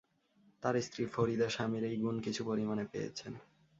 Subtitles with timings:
[0.63, 3.33] তাঁর স্ত্রী ফরিদা স্বামীর এই গুণ কিছু পরিমাণে পেয়েছেন।